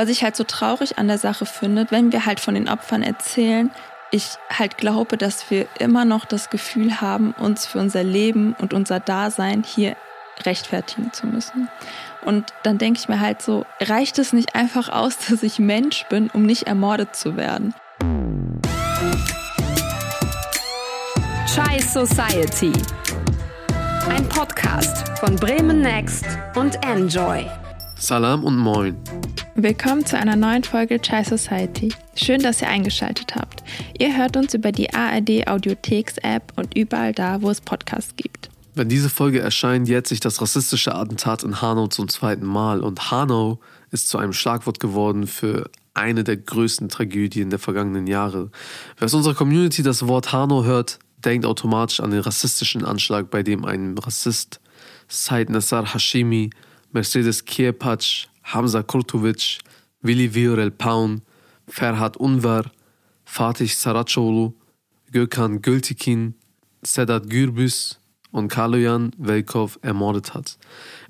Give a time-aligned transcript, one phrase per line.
[0.00, 3.02] was ich halt so traurig an der Sache finde, wenn wir halt von den Opfern
[3.02, 3.70] erzählen,
[4.10, 8.72] ich halt glaube, dass wir immer noch das Gefühl haben, uns für unser Leben und
[8.72, 9.96] unser Dasein hier
[10.46, 11.68] rechtfertigen zu müssen.
[12.22, 16.06] Und dann denke ich mir halt so, reicht es nicht einfach aus, dass ich Mensch
[16.08, 17.74] bin, um nicht ermordet zu werden?
[21.46, 22.72] Chai Society.
[24.08, 26.24] Ein Podcast von Bremen Next
[26.54, 27.44] und Enjoy.
[27.96, 28.96] Salam und Moin.
[29.62, 31.92] Willkommen zu einer neuen Folge Chai Society.
[32.14, 33.62] Schön, dass ihr eingeschaltet habt.
[33.98, 38.48] Ihr hört uns über die ARD Audiotheks App und überall da, wo es Podcasts gibt.
[38.74, 43.10] Wenn diese Folge erscheint, jährt sich das rassistische Attentat in Hanau zum zweiten Mal und
[43.10, 43.60] Hanau
[43.90, 48.50] ist zu einem Schlagwort geworden für eine der größten Tragödien der vergangenen Jahre.
[48.96, 53.42] Wer aus unserer Community das Wort Hanau hört, denkt automatisch an den rassistischen Anschlag, bei
[53.42, 54.58] dem ein Rassist,
[55.06, 56.48] Said Nassar Hashimi,
[56.92, 59.58] Mercedes Kiepatsch, Hamza Kurtovic,
[60.02, 61.22] Willi Viorel Paun,
[61.68, 62.70] Ferhat Unvar,
[63.24, 64.52] Fatih Saracoglu,
[65.12, 66.34] Gökhan Gültekin,
[66.82, 68.00] Sedat Gürbüz
[68.32, 70.58] und Kaloyan Velkov ermordet hat.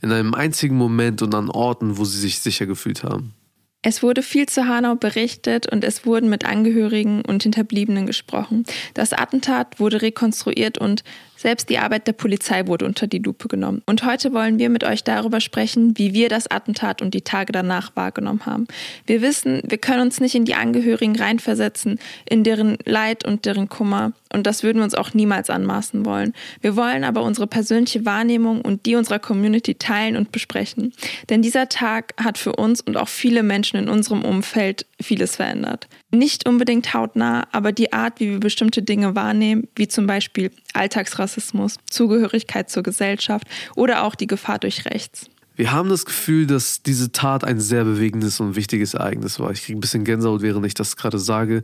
[0.02, 3.34] In einem einzigen Moment und an Orten, wo sie sich sicher gefühlt haben.
[3.82, 8.64] Es wurde viel zu Hanau berichtet und es wurden mit Angehörigen und Hinterbliebenen gesprochen.
[8.92, 11.02] Das Attentat wurde rekonstruiert und
[11.40, 13.80] selbst die Arbeit der Polizei wurde unter die Lupe genommen.
[13.86, 17.50] Und heute wollen wir mit euch darüber sprechen, wie wir das Attentat und die Tage
[17.50, 18.66] danach wahrgenommen haben.
[19.06, 23.70] Wir wissen, wir können uns nicht in die Angehörigen reinversetzen, in deren Leid und deren
[23.70, 24.12] Kummer.
[24.30, 26.34] Und das würden wir uns auch niemals anmaßen wollen.
[26.60, 30.92] Wir wollen aber unsere persönliche Wahrnehmung und die unserer Community teilen und besprechen.
[31.30, 35.88] Denn dieser Tag hat für uns und auch viele Menschen in unserem Umfeld vieles verändert.
[36.10, 41.76] Nicht unbedingt hautnah, aber die Art, wie wir bestimmte Dinge wahrnehmen, wie zum Beispiel Alltagsrassismus,
[41.88, 45.30] Zugehörigkeit zur Gesellschaft oder auch die Gefahr durch Rechts.
[45.56, 49.50] Wir haben das Gefühl, dass diese Tat ein sehr bewegendes und wichtiges Ereignis war.
[49.50, 51.62] Ich kriege ein bisschen Gänsehaut, während ich das gerade sage.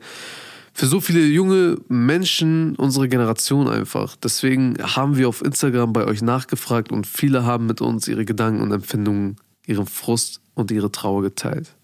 [0.74, 4.14] Für so viele junge Menschen unserer Generation einfach.
[4.16, 8.60] Deswegen haben wir auf Instagram bei euch nachgefragt und viele haben mit uns ihre Gedanken
[8.60, 11.75] und Empfindungen, ihren Frust und ihre Trauer geteilt.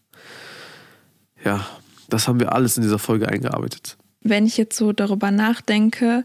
[1.44, 1.66] Ja,
[2.08, 3.97] das haben wir alles in dieser Folge eingearbeitet.
[4.20, 6.25] Wenn ich jetzt so darüber nachdenke,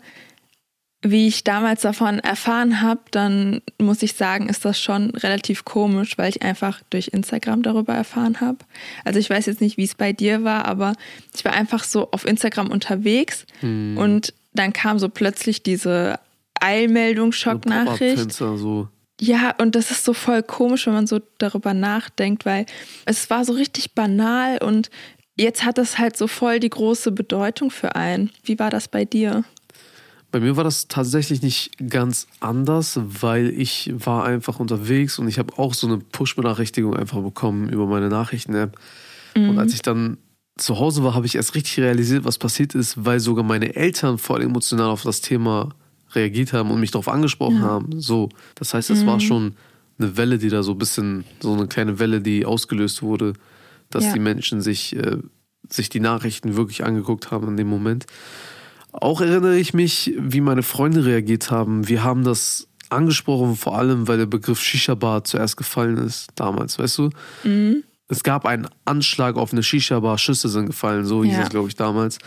[1.01, 6.17] wie ich damals davon erfahren habe, dann muss ich sagen, ist das schon relativ komisch,
[6.17, 8.59] weil ich einfach durch Instagram darüber erfahren habe.
[9.05, 10.93] Also ich weiß jetzt nicht, wie es bei dir war, aber
[11.35, 13.97] ich war einfach so auf Instagram unterwegs hm.
[13.97, 16.19] und dann kam so plötzlich diese
[16.59, 18.31] Eilmeldung, Schocknachricht.
[18.31, 18.87] So.
[19.19, 22.65] Ja, und das ist so voll komisch, wenn man so darüber nachdenkt, weil
[23.05, 24.89] es war so richtig banal und
[25.35, 28.31] jetzt hat das halt so voll die große Bedeutung für einen.
[28.43, 29.43] Wie war das bei dir?
[30.31, 35.39] Bei mir war das tatsächlich nicht ganz anders, weil ich war einfach unterwegs und ich
[35.39, 38.77] habe auch so eine Push-Benachrichtigung einfach bekommen über meine Nachrichten-App.
[39.35, 39.49] Mhm.
[39.49, 40.17] Und als ich dann
[40.57, 44.17] zu Hause war, habe ich erst richtig realisiert, was passiert ist, weil sogar meine Eltern
[44.17, 45.69] voll emotional auf das Thema
[46.13, 47.67] reagiert haben und mich darauf angesprochen ja.
[47.67, 48.01] haben.
[48.01, 49.07] So, das heißt, es mhm.
[49.07, 49.55] war schon
[49.99, 53.33] eine Welle, die da so ein bisschen, so eine kleine Welle, die ausgelöst wurde,
[53.89, 54.13] dass ja.
[54.13, 55.17] die Menschen sich, äh,
[55.69, 58.05] sich die Nachrichten wirklich angeguckt haben in dem Moment.
[58.91, 61.87] Auch erinnere ich mich, wie meine Freunde reagiert haben.
[61.87, 66.97] Wir haben das angesprochen, vor allem, weil der Begriff Shisha-Bar zuerst gefallen ist, damals, weißt
[66.99, 67.09] du?
[67.43, 67.83] Mhm.
[68.07, 71.43] Es gab einen Anschlag auf eine Shisha-Bar, Schüsse sind gefallen, so hieß ja.
[71.43, 72.19] es, glaube ich, damals.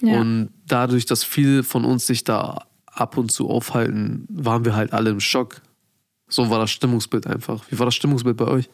[0.00, 0.20] Ja.
[0.20, 4.92] Und dadurch, dass viele von uns sich da ab und zu aufhalten, waren wir halt
[4.92, 5.62] alle im Schock.
[6.28, 7.64] So war das Stimmungsbild einfach.
[7.70, 8.68] Wie war das Stimmungsbild bei euch?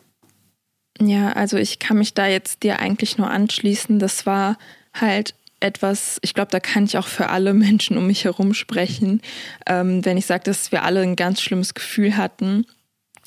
[1.01, 3.99] Ja, also ich kann mich da jetzt dir eigentlich nur anschließen.
[3.99, 4.59] Das war
[4.93, 9.23] halt etwas, ich glaube, da kann ich auch für alle Menschen um mich herum sprechen,
[9.67, 12.67] ähm, wenn ich sage, dass wir alle ein ganz schlimmes Gefühl hatten.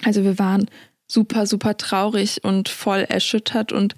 [0.03, 0.69] Also wir waren
[1.08, 3.96] super, super traurig und voll erschüttert und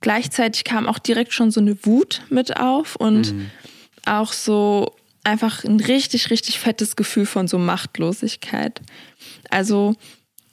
[0.00, 3.50] gleichzeitig kam auch direkt schon so eine Wut mit auf und mhm.
[4.04, 8.80] auch so einfach ein richtig, richtig fettes Gefühl von so Machtlosigkeit.
[9.50, 9.94] Also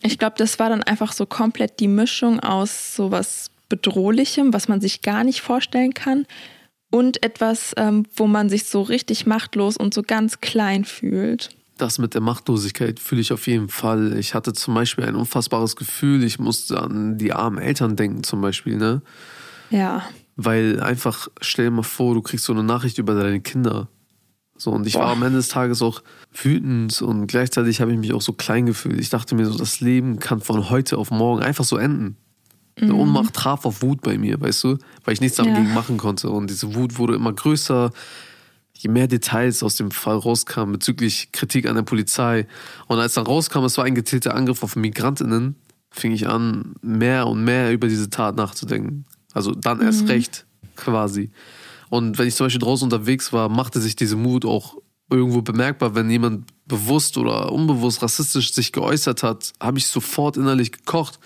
[0.02, 4.68] ich glaube, das war dann einfach so komplett die Mischung aus so was Bedrohlichem, was
[4.68, 6.26] man sich gar nicht vorstellen kann,
[6.90, 11.50] und etwas, ähm, wo man sich so richtig machtlos und so ganz klein fühlt.
[11.78, 14.18] Das mit der Machtlosigkeit fühle ich auf jeden Fall.
[14.18, 18.42] Ich hatte zum Beispiel ein unfassbares Gefühl, ich musste an die armen Eltern denken, zum
[18.42, 19.02] Beispiel, ne?
[19.70, 20.08] Ja.
[20.38, 23.90] Weil einfach, stell dir mal vor, du kriegst so eine Nachricht über deine Kinder.
[24.58, 25.02] So, und ich Boah.
[25.02, 26.02] war am Ende des Tages auch
[26.34, 29.00] wütend und gleichzeitig habe ich mich auch so klein gefühlt.
[29.00, 32.18] Ich dachte mir so, das Leben kann von heute auf morgen einfach so enden.
[32.80, 33.00] Eine mhm.
[33.00, 35.74] Ohnmacht traf auf Wut bei mir, weißt du, weil ich nichts dagegen ja.
[35.74, 36.30] machen konnte.
[36.30, 37.92] Und diese Wut wurde immer größer,
[38.74, 42.48] je mehr Details aus dem Fall rauskamen bezüglich Kritik an der Polizei.
[42.88, 45.56] Und als dann rauskam, es war ein gezielter Angriff auf MigrantInnen,
[45.90, 49.06] fing ich an, mehr und mehr über diese Tat nachzudenken.
[49.34, 50.10] Also dann erst mhm.
[50.10, 50.46] recht
[50.76, 51.32] quasi.
[51.90, 54.76] Und wenn ich zum Beispiel draußen unterwegs war, machte sich diese Mut auch
[55.10, 60.72] irgendwo bemerkbar, wenn jemand bewusst oder unbewusst rassistisch sich geäußert hat, habe ich sofort innerlich
[60.72, 61.20] gekocht.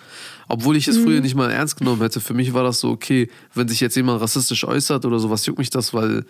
[0.48, 1.04] Obwohl ich es mhm.
[1.04, 2.20] früher nicht mal ernst genommen hätte.
[2.20, 5.60] Für mich war das so, okay, wenn sich jetzt jemand rassistisch äußert oder sowas, juckt
[5.60, 6.26] mich das, weil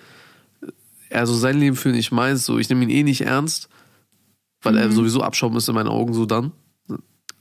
[1.10, 3.68] er so sein Leben führt, ich meins, so, ich nehme ihn eh nicht ernst,
[4.62, 4.80] weil mhm.
[4.80, 6.54] er sowieso abschauen müsste in meinen Augen so dann.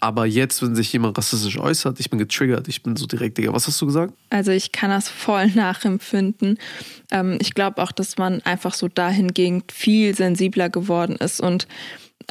[0.00, 3.52] Aber jetzt, wenn sich jemand rassistisch äußert, ich bin getriggert, ich bin so direkt, Digga,
[3.52, 4.14] was hast du gesagt?
[4.30, 6.58] Also ich kann das voll nachempfinden.
[7.10, 11.68] Ähm, ich glaube auch, dass man einfach so dahingehend viel sensibler geworden ist und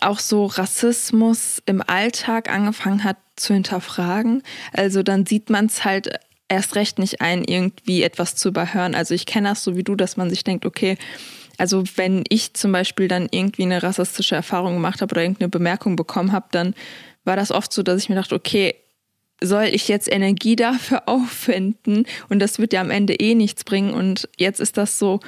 [0.02, 4.44] auch so Rassismus im Alltag angefangen hat zu hinterfragen.
[4.74, 6.10] Also dann sieht man es halt
[6.48, 8.96] erst recht nicht ein, irgendwie etwas zu überhören.
[8.96, 10.98] Also ich kenne das so wie du, dass man sich denkt, okay,
[11.58, 15.98] also wenn ich zum Beispiel dann irgendwie eine rassistische Erfahrung gemacht habe oder irgendeine Bemerkung
[15.98, 16.74] bekommen habe, dann
[17.24, 18.76] war das oft so, dass ich mir dachte, okay,
[19.42, 23.94] soll ich jetzt Energie dafür aufwenden und das wird ja am Ende eh nichts bringen
[23.94, 25.20] und jetzt ist das so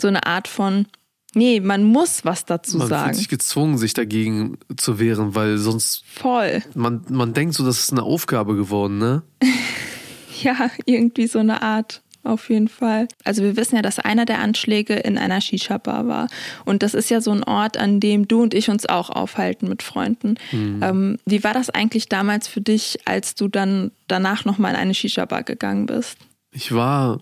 [0.00, 0.86] so eine Art von
[1.34, 3.00] nee, man muss was dazu man sagen.
[3.00, 6.62] Man fühlt sich gezwungen, sich dagegen zu wehren, weil sonst voll.
[6.74, 9.22] Man man denkt so, das ist eine Aufgabe geworden, ne?
[10.42, 13.08] ja, irgendwie so eine Art auf jeden Fall.
[13.24, 16.28] Also wir wissen ja, dass einer der Anschläge in einer Shisha-Bar war.
[16.64, 19.68] Und das ist ja so ein Ort, an dem du und ich uns auch aufhalten
[19.68, 20.34] mit Freunden.
[20.52, 20.80] Mhm.
[20.82, 24.94] Ähm, wie war das eigentlich damals für dich, als du dann danach nochmal in eine
[24.94, 26.18] Shisha-Bar gegangen bist?
[26.50, 27.20] Ich war,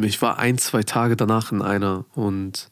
[0.00, 2.68] ich war ein, zwei Tage danach in einer und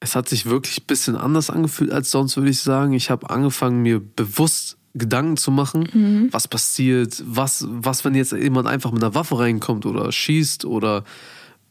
[0.00, 2.94] es hat sich wirklich ein bisschen anders angefühlt als sonst, würde ich sagen.
[2.94, 6.28] Ich habe angefangen, mir bewusst Gedanken zu machen, mhm.
[6.32, 11.04] was passiert, was, was, wenn jetzt jemand einfach mit einer Waffe reinkommt oder schießt oder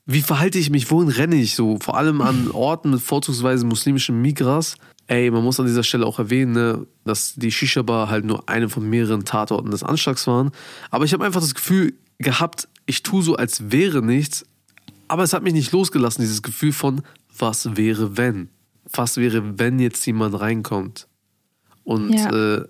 [0.06, 4.22] wie verhalte ich mich, wohin renne ich so, vor allem an Orten mit vorzugsweise muslimischem
[4.22, 4.76] Migras.
[5.08, 8.70] Ey, man muss an dieser Stelle auch erwähnen, ne, dass die Shisha-Bar halt nur eine
[8.70, 10.52] von mehreren Tatorten des Anschlags waren.
[10.90, 14.46] Aber ich habe einfach das Gefühl gehabt, ich tue so, als wäre nichts.
[15.08, 17.02] Aber es hat mich nicht losgelassen, dieses Gefühl von,
[17.38, 18.50] was wäre, wenn?
[18.92, 21.08] Was wäre, wenn jetzt jemand reinkommt?
[21.84, 22.58] Und ja.
[22.58, 22.66] äh,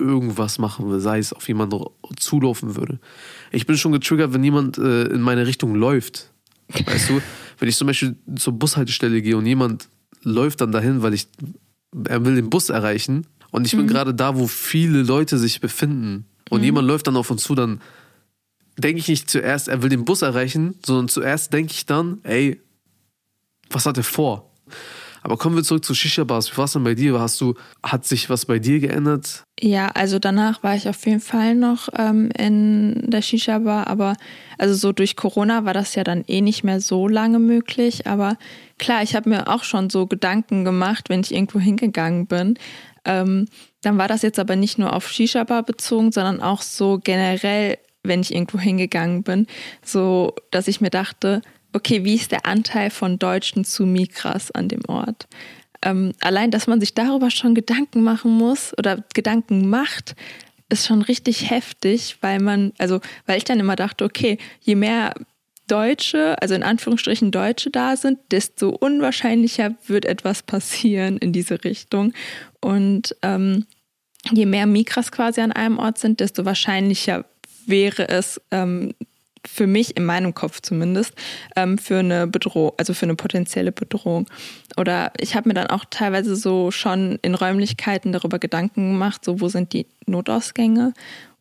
[0.00, 1.84] irgendwas machen würde, sei es auf jemanden
[2.16, 2.98] zulaufen würde.
[3.52, 6.32] Ich bin schon getriggert, wenn jemand äh, in meine Richtung läuft.
[6.86, 7.20] Weißt du,
[7.58, 9.88] wenn ich zum Beispiel zur Bushaltestelle gehe und jemand
[10.22, 11.28] läuft dann dahin, weil ich,
[12.04, 13.78] er will den Bus erreichen und ich mhm.
[13.78, 16.64] bin gerade da, wo viele Leute sich befinden und mhm.
[16.64, 17.80] jemand läuft dann auf uns zu, dann
[18.78, 22.60] denke ich nicht zuerst, er will den Bus erreichen, sondern zuerst denke ich dann, ey,
[23.68, 24.50] was hat er vor?
[25.22, 26.52] Aber kommen wir zurück zu Shisha-Bars.
[26.52, 27.18] Wie war es denn bei dir?
[27.20, 29.44] Hast du, hat sich was bei dir geändert?
[29.60, 34.16] Ja, also danach war ich auf jeden Fall noch ähm, in der Shisha-Bar, aber
[34.58, 38.06] also so durch Corona war das ja dann eh nicht mehr so lange möglich.
[38.06, 38.36] Aber
[38.78, 42.58] klar, ich habe mir auch schon so Gedanken gemacht, wenn ich irgendwo hingegangen bin.
[43.04, 43.46] Ähm,
[43.82, 48.20] dann war das jetzt aber nicht nur auf Shisha-Bar bezogen, sondern auch so generell, wenn
[48.20, 49.46] ich irgendwo hingegangen bin,
[49.84, 54.68] so dass ich mir dachte, okay, wie ist der Anteil von Deutschen zu Migras an
[54.68, 55.28] dem Ort?
[55.82, 60.14] Ähm, allein, dass man sich darüber schon Gedanken machen muss oder Gedanken macht,
[60.68, 65.14] ist schon richtig heftig, weil man, also, weil ich dann immer dachte, okay, je mehr
[65.66, 72.12] Deutsche, also in Anführungsstrichen Deutsche da sind, desto unwahrscheinlicher wird etwas passieren in diese Richtung.
[72.60, 73.66] Und ähm,
[74.32, 77.24] je mehr Migras quasi an einem Ort sind, desto wahrscheinlicher
[77.66, 78.94] wäre es, ähm,
[79.46, 81.14] für mich, in meinem Kopf zumindest,
[81.56, 84.26] ähm, für eine Bedrohung, also für eine potenzielle Bedrohung.
[84.76, 89.40] Oder ich habe mir dann auch teilweise so schon in Räumlichkeiten darüber Gedanken gemacht, so
[89.40, 90.92] wo sind die Notausgänge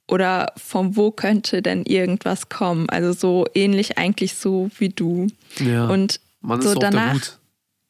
[0.07, 2.89] oder von wo könnte denn irgendwas kommen.
[2.89, 5.27] Also so ähnlich eigentlich so wie du.
[5.59, 7.19] Ja, und man so ist danach.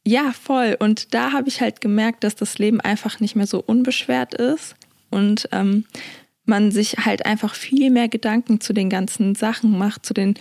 [0.05, 0.75] Ja, voll.
[0.79, 4.75] Und da habe ich halt gemerkt, dass das Leben einfach nicht mehr so unbeschwert ist.
[5.09, 5.85] Und ähm,
[6.50, 10.34] man sich halt einfach viel mehr Gedanken zu den ganzen Sachen macht, zu den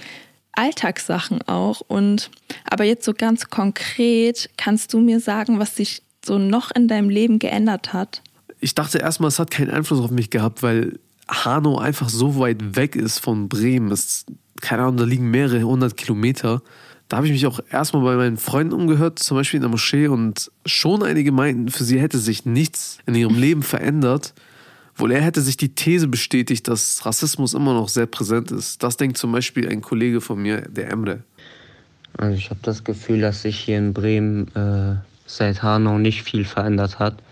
[0.53, 1.83] Alltagssachen auch.
[1.83, 2.31] Und
[2.69, 7.11] aber jetzt so ganz konkret, kannst du mir sagen, was sich so noch in deinem
[7.11, 8.23] Leben geändert hat?
[8.59, 10.99] Ich dachte erstmal, es hat keinen Einfluss auf mich gehabt, weil
[11.29, 13.93] Hanau einfach so weit weg ist von Bremen.
[13.93, 14.27] Es,
[14.61, 16.62] keine Ahnung, da liegen mehrere hundert Kilometer.
[17.09, 20.09] Da habe ich mich auch erstmal bei meinen Freunden umgehört, zum Beispiel in der Moschee,
[20.09, 24.35] und schon einige meinten, für sie hätte sich nichts in ihrem Leben verändert.
[24.99, 28.83] Wohl er hätte sich die These bestätigt, dass Rassismus immer noch sehr präsent ist.
[28.83, 31.23] Das denkt zum Beispiel ein Kollege von mir, der Emre.
[32.17, 36.45] Also ich habe das Gefühl, dass sich hier in Bremen äh, seit Hanau nicht viel
[36.45, 37.23] verändert hat.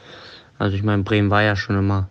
[0.59, 2.09] Also ich meine, Bremen war ja schon immer,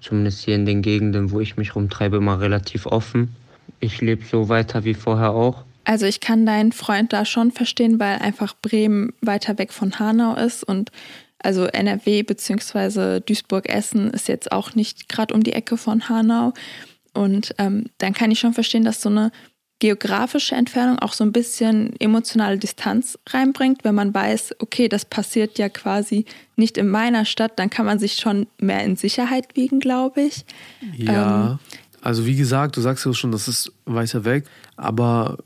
[0.00, 3.34] zumindest hier in den Gegenden, wo ich mich rumtreibe, immer relativ offen.
[3.80, 5.64] Ich lebe so weiter wie vorher auch.
[5.84, 10.34] Also ich kann deinen Freund da schon verstehen, weil einfach Bremen weiter weg von Hanau
[10.34, 10.92] ist und
[11.42, 13.20] also NRW bzw.
[13.20, 16.52] Duisburg-Essen ist jetzt auch nicht gerade um die Ecke von Hanau.
[17.14, 19.30] Und ähm, dann kann ich schon verstehen, dass so eine
[19.80, 25.58] geografische Entfernung auch so ein bisschen emotionale Distanz reinbringt, wenn man weiß, okay, das passiert
[25.58, 26.24] ja quasi
[26.56, 30.44] nicht in meiner Stadt, dann kann man sich schon mehr in Sicherheit wiegen, glaube ich.
[30.96, 31.58] Ja, ähm,
[32.00, 35.38] also wie gesagt, du sagst ja schon, das ist weiter weg, aber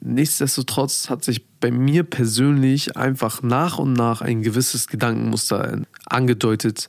[0.00, 6.88] nichtsdestotrotz hat sich bei mir persönlich einfach nach und nach ein gewisses Gedankenmuster angedeutet,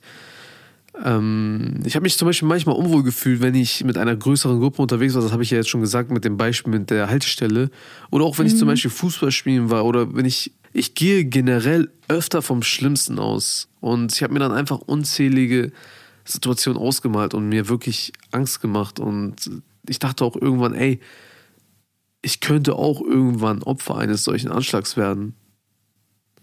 [1.02, 4.82] ähm, ich habe mich zum Beispiel manchmal unwohl gefühlt, wenn ich mit einer größeren Gruppe
[4.82, 5.22] unterwegs war.
[5.22, 7.70] Das habe ich ja jetzt schon gesagt mit dem Beispiel mit der Haltestelle.
[8.10, 8.52] Oder auch wenn mhm.
[8.52, 8.72] ich zum mhm.
[8.72, 10.52] Beispiel Fußball spielen war oder wenn ich.
[10.72, 13.68] Ich gehe generell öfter vom Schlimmsten aus.
[13.80, 15.72] Und ich habe mir dann einfach unzählige
[16.24, 19.00] Situationen ausgemalt und mir wirklich Angst gemacht.
[19.00, 19.50] Und
[19.88, 21.00] ich dachte auch irgendwann, ey,
[22.22, 25.34] ich könnte auch irgendwann Opfer eines solchen Anschlags werden.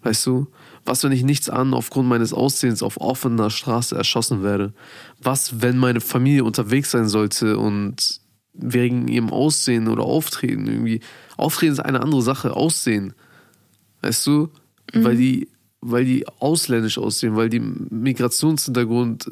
[0.02, 0.48] Weißt du?
[0.86, 4.74] Was, wenn ich nichts an aufgrund meines Aussehens auf offener Straße erschossen werde?
[5.22, 8.22] Was, wenn meine Familie unterwegs sein sollte und
[8.58, 11.02] wegen ihrem Aussehen oder Auftreten irgendwie.
[11.38, 13.14] Auftreten ist eine andere Sache, Aussehen.
[14.02, 14.50] Weißt du?
[14.94, 15.04] Mhm.
[15.04, 15.50] Weil die,
[15.82, 19.30] weil die ausländisch aussehen, weil die Migrationshintergrund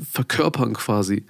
[0.00, 1.24] verkörpern quasi.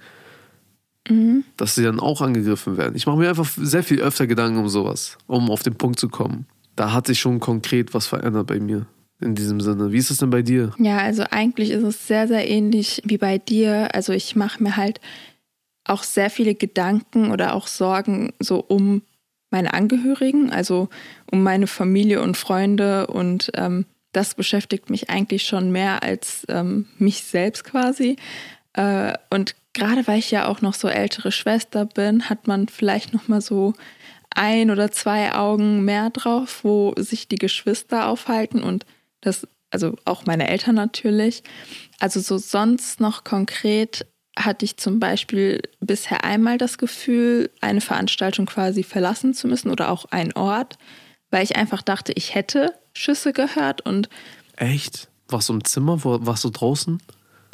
[1.09, 1.43] Mhm.
[1.57, 2.95] Dass sie dann auch angegriffen werden.
[2.95, 6.07] Ich mache mir einfach sehr viel öfter Gedanken um sowas, um auf den Punkt zu
[6.07, 6.45] kommen
[6.79, 8.85] da hat sich schon konkret was verändert bei mir
[9.19, 9.91] in diesem Sinne.
[9.91, 10.71] Wie ist es denn bei dir?
[10.77, 13.93] Ja, also eigentlich ist es sehr, sehr ähnlich wie bei dir.
[13.93, 15.01] Also ich mache mir halt
[15.83, 19.01] auch sehr viele Gedanken oder auch Sorgen so um
[19.51, 20.87] meine Angehörigen, also
[21.29, 26.85] um meine Familie und Freunde und ähm, das beschäftigt mich eigentlich schon mehr als ähm,
[26.97, 28.15] mich selbst quasi.
[28.73, 33.13] Äh, und gerade weil ich ja auch noch so ältere Schwester bin, hat man vielleicht
[33.13, 33.73] noch mal so
[34.31, 38.85] ein oder zwei Augen mehr drauf, wo sich die Geschwister aufhalten und
[39.21, 41.43] das, also auch meine Eltern natürlich.
[41.99, 44.05] Also so sonst noch konkret
[44.37, 49.91] hatte ich zum Beispiel bisher einmal das Gefühl, eine Veranstaltung quasi verlassen zu müssen oder
[49.91, 50.77] auch einen Ort,
[51.29, 54.09] weil ich einfach dachte, ich hätte Schüsse gehört und.
[54.55, 55.09] Echt?
[55.27, 56.03] Warst du im Zimmer?
[56.03, 57.01] Warst du draußen?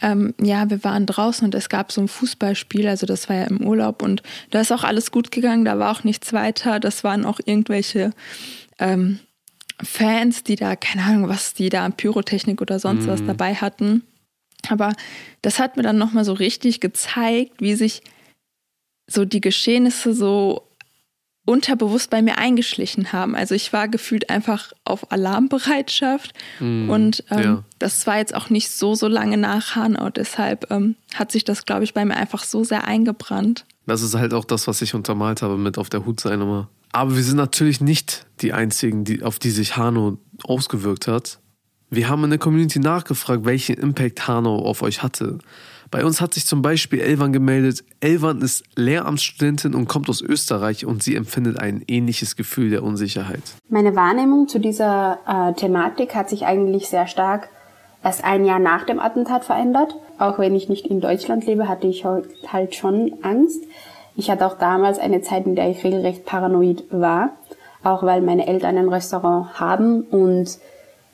[0.02, 3.44] Ähm, ja, wir waren draußen und es gab so ein Fußballspiel, also das war ja
[3.46, 6.80] im Urlaub und da ist auch alles gut gegangen, da war auch nichts weiter.
[6.80, 8.12] Das waren auch irgendwelche
[8.80, 9.20] ähm,
[9.82, 13.10] Fans, die da, keine Ahnung, was die da an Pyrotechnik oder sonst mm.
[13.10, 13.28] was mhm.
[13.28, 14.04] dabei hatten.
[14.70, 14.94] Aber
[15.42, 18.02] das hat mir dann nochmal so richtig gezeigt, wie sich
[19.08, 20.65] so die Geschehnisse so
[21.46, 23.36] unterbewusst bei mir eingeschlichen haben.
[23.36, 27.64] Also ich war gefühlt einfach auf Alarmbereitschaft mm, und ähm, ja.
[27.80, 30.10] das war jetzt auch nicht so, so lange nach Hanau.
[30.10, 33.66] Deshalb ähm, hat sich das, glaube ich, bei mir einfach so sehr eingebrannt.
[33.86, 36.68] Das ist halt auch das, was ich untermalt habe mit auf der Hut sein immer.
[36.92, 41.40] Aber wir sind natürlich nicht die Einzigen, die, auf die sich Hanau ausgewirkt hat.
[41.92, 45.38] Wir haben in der Community nachgefragt, welchen Impact Hanau auf euch hatte.
[45.92, 47.84] Bei uns hat sich zum Beispiel Elvan gemeldet.
[48.00, 53.42] Elvan ist Lehramtsstudentin und kommt aus Österreich und sie empfindet ein ähnliches Gefühl der Unsicherheit.
[53.70, 57.50] Meine Wahrnehmung zu dieser äh, Thematik hat sich eigentlich sehr stark
[58.04, 59.96] erst ein Jahr nach dem Attentat verändert.
[60.20, 63.64] Auch wenn ich nicht in Deutschland lebe, hatte ich halt schon Angst.
[64.16, 67.32] Ich hatte auch damals eine Zeit, in der ich regelrecht paranoid war,
[67.84, 70.58] auch weil meine Eltern ein Restaurant haben und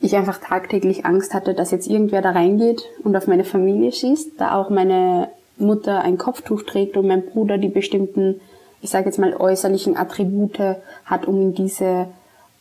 [0.02, 4.32] ich einfach tagtäglich Angst hatte, dass jetzt irgendwer da reingeht und auf meine Familie schießt,
[4.38, 8.42] da auch meine Mutter ein Kopftuch trägt und mein Bruder die bestimmten,
[8.82, 12.08] ich sage jetzt mal äußerlichen Attribute hat, um in diese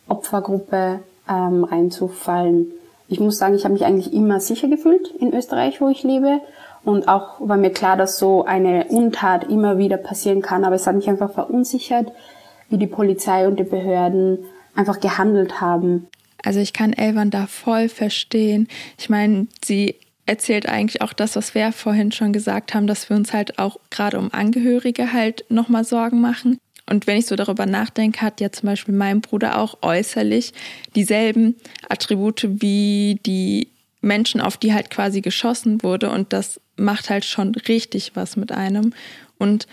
[0.07, 2.73] Opfergruppe ähm, reinzufallen.
[3.09, 6.41] Ich muss sagen, ich habe mich eigentlich immer sicher gefühlt in Österreich, wo ich lebe.
[6.85, 10.65] Und auch war mir klar, dass so eine Untat immer wieder passieren kann.
[10.65, 12.13] Aber es hat mich einfach verunsichert,
[12.69, 14.45] wie die Polizei und die Behörden
[14.77, 16.09] einfach gehandelt haben.
[16.45, 18.69] Also ich kann Elvan da voll verstehen.
[18.99, 23.17] Ich meine, sie erzählt eigentlich auch das, was wir vorhin schon gesagt haben, dass wir
[23.17, 26.59] uns halt auch gerade um Angehörige halt nochmal Sorgen machen.
[26.89, 30.53] Und wenn ich so darüber nachdenke, hat ja zum Beispiel mein Bruder auch äußerlich
[30.97, 31.57] dieselben
[31.89, 33.69] Attribute wie die
[34.01, 36.11] Menschen, auf die halt quasi geschossen wurde.
[36.11, 38.93] Und das macht halt schon richtig was mit einem.
[39.39, 39.67] Und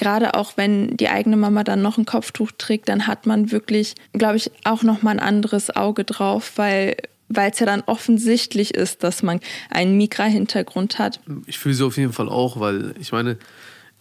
[0.00, 3.94] gerade auch wenn die eigene Mama dann noch ein Kopftuch trägt, dann hat man wirklich,
[4.12, 6.96] glaube ich, auch noch mal ein anderes Auge drauf, weil
[7.32, 9.38] weil es ja dann offensichtlich ist, dass man
[9.70, 11.20] einen Migra-Hintergrund hat.
[11.46, 13.38] Ich fühle sie auf jeden Fall auch, weil ich meine,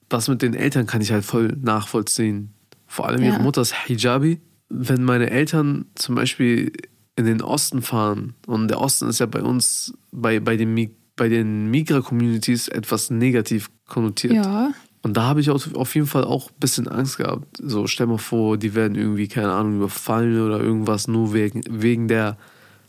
[0.08, 2.56] das mit den Eltern kann ich halt voll nachvollziehen.
[2.88, 3.40] Vor allem ihre ja.
[3.40, 4.40] Mutter ist Hijabi.
[4.70, 6.72] Wenn meine Eltern zum Beispiel
[7.16, 11.30] in den Osten fahren, und der Osten ist ja bei uns, bei, bei den, bei
[11.30, 14.34] den Migra-Communities etwas negativ konnotiert.
[14.34, 14.72] Ja.
[15.02, 17.58] Und da habe ich auf jeden Fall auch ein bisschen Angst gehabt.
[17.62, 22.10] So, stell mal vor, die werden irgendwie, keine Ahnung, überfallen oder irgendwas, nur wegen, wegen
[22.10, 22.38] der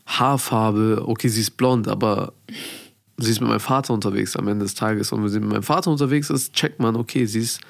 [0.07, 1.05] Haarfarbe.
[1.07, 2.33] Okay, sie ist blond, aber
[3.17, 5.13] sie ist mit meinem Vater unterwegs am Ende des Tages.
[5.13, 7.61] Und wenn sie mit meinem Vater unterwegs ist, checkt man, okay, sie ist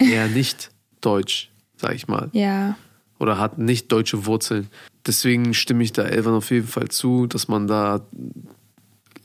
[0.00, 2.30] eher nicht deutsch, sag ich mal.
[2.32, 2.76] Ja.
[3.20, 4.66] Oder hat nicht deutsche Wurzeln.
[5.06, 8.00] Deswegen stimme ich da Elvan auf jeden Fall zu, dass man da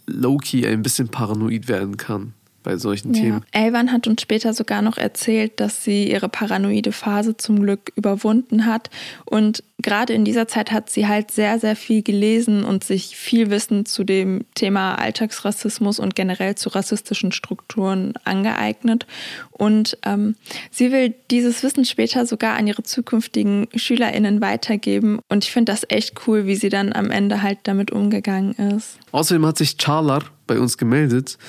[0.06, 2.34] low-key ein bisschen paranoid werden kann
[2.70, 3.22] bei solchen ja.
[3.22, 3.46] Themen.
[3.52, 8.68] Elvan hat uns später sogar noch erzählt, dass sie ihre paranoide Phase zum Glück überwunden
[8.68, 8.92] hat.
[9.26, 13.50] Und gerade in dieser Zeit hat sie halt sehr, sehr viel gelesen und sich viel
[13.50, 19.08] Wissen zu dem Thema Alltagsrassismus und generell zu rassistischen Strukturen angeeignet.
[19.50, 20.36] Und ähm,
[20.70, 25.22] sie will dieses Wissen später sogar an ihre zukünftigen SchülerInnen weitergeben.
[25.28, 29.00] Und ich finde das echt cool, wie sie dann am Ende halt damit umgegangen ist.
[29.12, 31.40] Außerdem hat sich Charlar bei uns gemeldet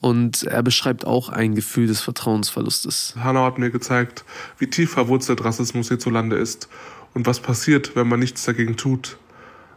[0.00, 3.14] und er beschreibt auch ein Gefühl des Vertrauensverlustes.
[3.18, 4.24] Hanau hat mir gezeigt,
[4.58, 6.68] wie tief verwurzelt Rassismus hierzulande ist
[7.14, 9.18] und was passiert, wenn man nichts dagegen tut.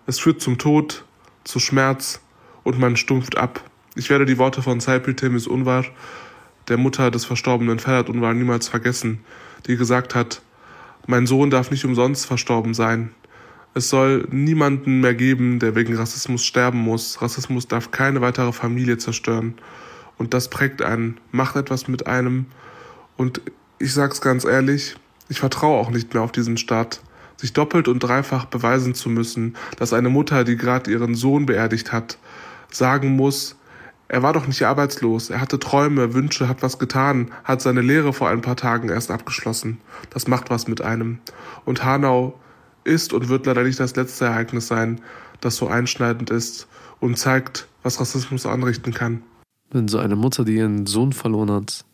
[0.06, 1.06] Es führt zum Tod,
[1.44, 2.22] zu Schmerz
[2.64, 3.64] und man stumpft ab.
[3.96, 5.86] Ich werde die Worte von Saipil Temis Unvar,
[6.68, 9.20] der Mutter des verstorbenen Ferhat Unvar, niemals vergessen,
[9.66, 10.42] die gesagt hat,
[11.08, 13.12] mein Sohn darf nicht umsonst verstorben sein.
[13.74, 17.22] Es soll niemanden mehr geben, der wegen Rassismus sterben muss.
[17.22, 19.56] Rassismus darf keine weitere Familie zerstören
[20.22, 22.46] und das prägt einen, macht etwas mit einem.
[23.18, 23.42] Und
[23.80, 24.96] ich sag's ganz ehrlich,
[25.30, 27.02] ich vertraue auch nicht mehr auf diesen Staat.
[27.38, 31.92] Sich doppelt und dreifach beweisen zu müssen, dass eine Mutter, die gerade ihren Sohn beerdigt
[31.92, 32.20] hat,
[32.70, 33.56] sagen muss,
[34.10, 38.14] er war doch nicht arbeitslos, er hatte Träume, Wünsche, hat was getan, hat seine Lehre
[38.14, 39.80] vor ein paar Tagen erst abgeschlossen.
[40.12, 41.18] Das macht was mit einem.
[41.66, 42.40] Und Hanau
[42.84, 45.02] ist und wird leider nicht das letzte Ereignis sein,
[45.40, 46.68] das so einschneidend ist
[47.00, 49.24] und zeigt, was Rassismus anrichten kann
[49.74, 51.86] wenn so eine Mutter, die ihren Sohn verloren hat,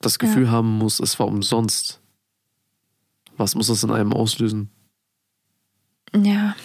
[0.00, 0.50] das Gefühl ja.
[0.50, 2.00] haben muss, es war umsonst.
[3.36, 4.70] Was muss das in einem auslösen?
[6.14, 6.56] Ja,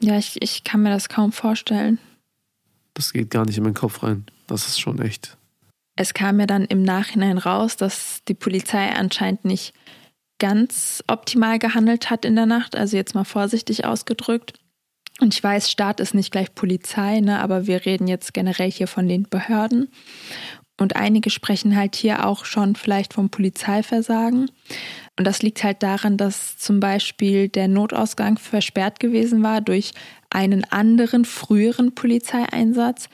[0.00, 1.98] ja, ich, ich kann mir das kaum vorstellen.
[2.94, 4.26] Das geht gar nicht in meinen Kopf rein.
[4.46, 5.36] Das ist schon echt.
[5.96, 9.72] Es kam ja dann im Nachhinein raus, dass die Polizei anscheinend nicht
[10.38, 14.58] ganz optimal gehandelt hat in der Nacht, also jetzt mal vorsichtig ausgedrückt.
[15.20, 18.88] Und ich weiß, Staat ist nicht gleich Polizei, ne, aber wir reden jetzt generell hier
[18.88, 19.88] von den Behörden.
[20.76, 24.50] Und einige sprechen halt hier auch schon vielleicht vom Polizeiversagen.
[25.16, 29.92] Und das liegt halt daran, dass zum Beispiel der Notausgang versperrt gewesen war durch
[30.30, 33.08] einen anderen, früheren Polizeieinsatz.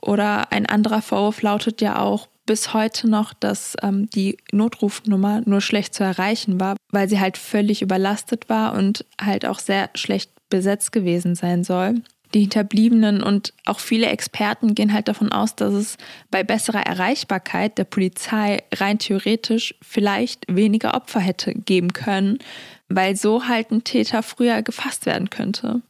[0.00, 5.60] Oder ein anderer Vorwurf lautet ja auch bis heute noch, dass ähm, die Notrufnummer nur
[5.60, 10.30] schlecht zu erreichen war, weil sie halt völlig überlastet war und halt auch sehr schlecht
[10.50, 12.02] besetzt gewesen sein soll.
[12.32, 15.96] Die Hinterbliebenen und auch viele Experten gehen halt davon aus, dass es
[16.30, 22.38] bei besserer Erreichbarkeit der Polizei rein theoretisch vielleicht weniger Opfer hätte geben können,
[22.88, 25.82] weil so halt ein Täter früher gefasst werden könnte.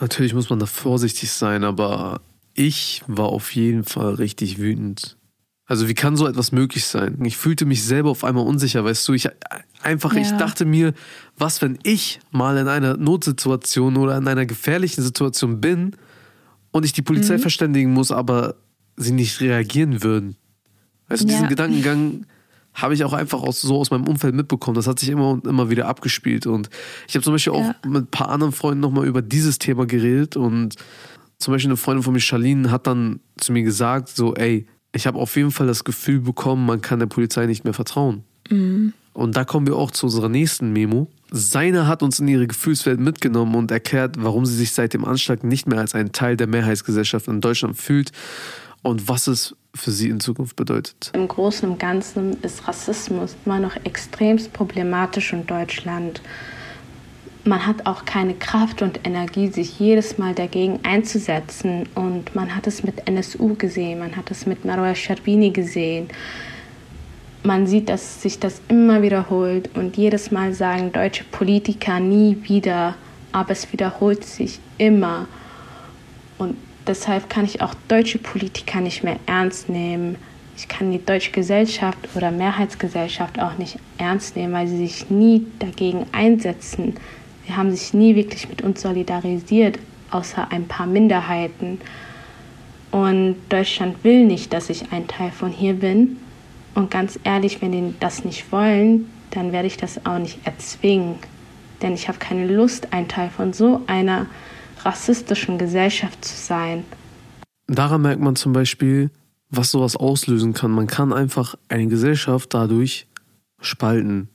[0.00, 2.22] Natürlich muss man da vorsichtig sein, aber
[2.54, 5.16] ich war auf jeden Fall richtig wütend.
[5.72, 7.16] Also wie kann so etwas möglich sein?
[7.24, 9.30] Ich fühlte mich selber auf einmal unsicher, weißt du, ich
[9.82, 10.20] einfach, ja.
[10.20, 10.92] ich dachte mir,
[11.38, 15.96] was, wenn ich mal in einer Notsituation oder in einer gefährlichen Situation bin
[16.72, 17.40] und ich die Polizei mhm.
[17.40, 18.56] verständigen muss, aber
[18.98, 20.36] sie nicht reagieren würden.
[21.08, 21.30] Also ja.
[21.30, 22.26] diesen Gedankengang
[22.74, 24.74] habe ich auch einfach aus, so aus meinem Umfeld mitbekommen.
[24.74, 26.46] Das hat sich immer und immer wieder abgespielt.
[26.46, 26.68] Und
[27.08, 30.36] ich habe zum Beispiel auch mit ein paar anderen Freunden nochmal über dieses Thema geredet.
[30.36, 30.76] Und
[31.38, 35.06] zum Beispiel eine Freundin von mir, Charlene, hat dann zu mir gesagt, so, ey, ich
[35.06, 38.24] habe auf jeden Fall das Gefühl bekommen, man kann der Polizei nicht mehr vertrauen.
[38.50, 38.92] Mhm.
[39.14, 41.08] Und da kommen wir auch zu unserer nächsten Memo.
[41.30, 45.44] Seine hat uns in ihre Gefühlswelt mitgenommen und erklärt, warum sie sich seit dem Anschlag
[45.44, 48.12] nicht mehr als ein Teil der Mehrheitsgesellschaft in Deutschland fühlt
[48.82, 51.10] und was es für sie in Zukunft bedeutet.
[51.14, 56.20] Im Großen und Ganzen ist Rassismus immer noch extremst problematisch in Deutschland
[57.44, 61.88] man hat auch keine Kraft und Energie, sich jedes Mal dagegen einzusetzen.
[61.94, 66.08] Und man hat es mit NSU gesehen, man hat es mit Marwa Scherbini gesehen.
[67.42, 72.94] Man sieht, dass sich das immer wiederholt und jedes Mal sagen deutsche Politiker nie wieder,
[73.32, 75.26] aber es wiederholt sich immer.
[76.38, 80.16] Und deshalb kann ich auch deutsche Politiker nicht mehr ernst nehmen.
[80.56, 85.44] Ich kann die deutsche Gesellschaft oder Mehrheitsgesellschaft auch nicht ernst nehmen, weil sie sich nie
[85.58, 86.94] dagegen einsetzen.
[87.46, 89.78] Sie haben sich nie wirklich mit uns solidarisiert,
[90.10, 91.80] außer ein paar Minderheiten.
[92.90, 96.18] Und Deutschland will nicht, dass ich ein Teil von hier bin.
[96.74, 101.16] Und ganz ehrlich, wenn die das nicht wollen, dann werde ich das auch nicht erzwingen.
[101.80, 104.26] Denn ich habe keine Lust, ein Teil von so einer
[104.84, 106.84] rassistischen Gesellschaft zu sein.
[107.66, 109.10] Daran merkt man zum Beispiel,
[109.50, 110.70] was sowas auslösen kann.
[110.70, 113.06] Man kann einfach eine Gesellschaft dadurch
[113.60, 114.28] spalten.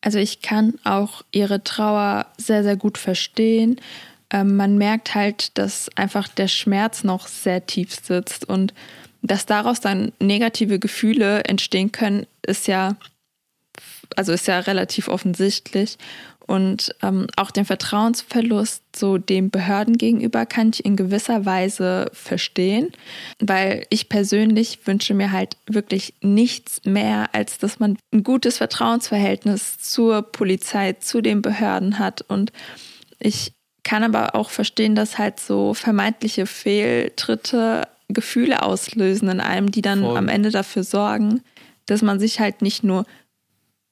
[0.00, 3.80] Also ich kann auch ihre Trauer sehr, sehr gut verstehen.
[4.30, 8.74] Ähm, man merkt halt, dass einfach der Schmerz noch sehr tief sitzt und
[9.22, 12.96] dass daraus dann negative Gefühle entstehen können, ist ja
[14.14, 15.98] also ist ja relativ offensichtlich.
[16.46, 22.92] Und ähm, auch den Vertrauensverlust so den Behörden gegenüber kann ich in gewisser Weise verstehen,
[23.40, 29.78] weil ich persönlich wünsche mir halt wirklich nichts mehr, als dass man ein gutes Vertrauensverhältnis
[29.78, 32.22] zur Polizei, zu den Behörden hat.
[32.22, 32.52] Und
[33.18, 39.82] ich kann aber auch verstehen, dass halt so vermeintliche Fehltritte Gefühle auslösen in einem, die
[39.82, 40.16] dann Voll.
[40.16, 41.42] am Ende dafür sorgen,
[41.86, 43.04] dass man sich halt nicht nur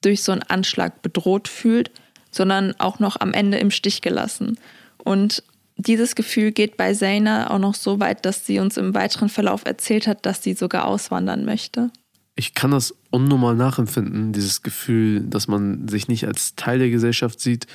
[0.03, 1.90] durch so einen Anschlag bedroht fühlt,
[2.35, 4.59] sondern auch noch am Ende im Stich gelassen.
[4.99, 5.42] Und
[5.77, 9.64] dieses Gefühl geht bei Zaina auch noch so weit, dass sie uns im weiteren Verlauf
[9.64, 11.90] erzählt hat, dass sie sogar auswandern möchte.
[12.37, 17.40] Ich kann das unnormal nachempfinden, dieses Gefühl, dass man sich nicht als Teil der Gesellschaft
[17.40, 17.66] sieht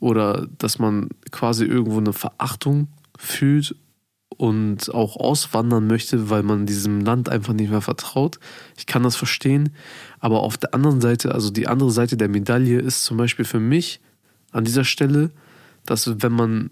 [0.00, 3.74] oder dass man quasi irgendwo eine Verachtung fühlt
[4.38, 8.38] und auch auswandern möchte, weil man diesem Land einfach nicht mehr vertraut.
[8.78, 9.70] Ich kann das verstehen.
[10.20, 13.58] Aber auf der anderen Seite, also die andere Seite der Medaille ist zum Beispiel für
[13.58, 14.00] mich
[14.52, 15.32] an dieser Stelle,
[15.84, 16.70] dass wenn man,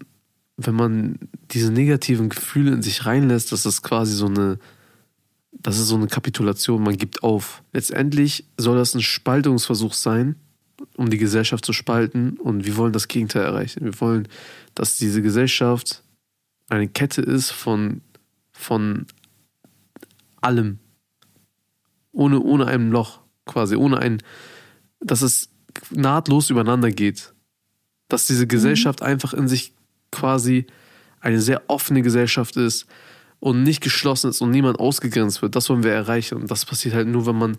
[0.55, 1.19] wenn man
[1.51, 4.59] diese negativen Gefühle in sich reinlässt, dass das quasi so eine,
[5.51, 7.63] das ist so eine Kapitulation, man gibt auf.
[7.73, 10.37] Letztendlich soll das ein Spaltungsversuch sein,
[10.95, 13.83] um die Gesellschaft zu spalten und wir wollen das Gegenteil erreichen.
[13.83, 14.29] Wir wollen,
[14.73, 16.03] dass diese Gesellschaft
[16.69, 18.01] eine Kette ist von,
[18.51, 19.05] von
[20.41, 20.79] allem.
[22.11, 24.21] Ohne, ohne ein Loch, quasi, ohne ein,
[24.99, 25.49] dass es
[25.91, 27.33] nahtlos übereinander geht.
[28.07, 28.49] Dass diese mhm.
[28.49, 29.07] Gesellschaft mhm.
[29.07, 29.73] einfach in sich
[30.11, 30.67] quasi
[31.19, 32.87] eine sehr offene Gesellschaft ist
[33.39, 35.55] und nicht geschlossen ist und niemand ausgegrenzt wird.
[35.55, 36.35] Das wollen wir erreichen.
[36.35, 37.57] Und das passiert halt nur, wenn man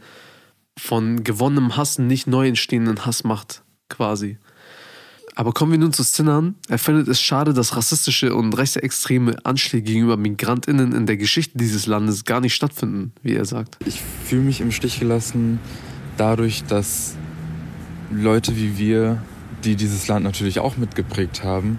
[0.79, 4.39] von gewonnenem Hass nicht neu entstehenden Hass macht, quasi.
[5.39, 6.57] Aber kommen wir nun zu Sinan.
[6.69, 11.87] Er findet es schade, dass rassistische und rechtsextreme Anschläge gegenüber MigrantInnen in der Geschichte dieses
[11.87, 13.79] Landes gar nicht stattfinden, wie er sagt.
[13.87, 15.61] Ich fühle mich im Stich gelassen
[16.17, 17.15] dadurch, dass
[18.11, 19.23] Leute wie wir,
[19.63, 21.79] die dieses Land natürlich auch mitgeprägt haben,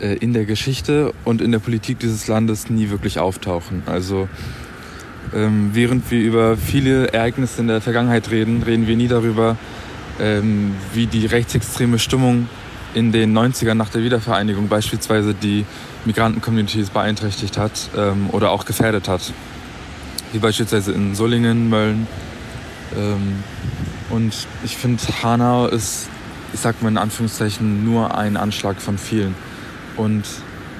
[0.00, 3.82] äh, in der Geschichte und in der Politik dieses Landes nie wirklich auftauchen.
[3.84, 4.26] Also
[5.34, 9.58] ähm, während wir über viele Ereignisse in der Vergangenheit reden, reden wir nie darüber,
[10.18, 12.48] ähm, wie die rechtsextreme Stimmung
[12.96, 15.66] in den 90ern nach der Wiedervereinigung beispielsweise die
[16.06, 19.20] Migranten-Communities beeinträchtigt hat ähm, oder auch gefährdet hat.
[20.32, 22.06] Wie beispielsweise in Solingen, Mölln.
[22.96, 23.44] Ähm,
[24.08, 24.32] und
[24.64, 26.08] ich finde, Hanau ist,
[26.54, 29.34] ich sag mal in Anführungszeichen, nur ein Anschlag von vielen.
[29.98, 30.24] Und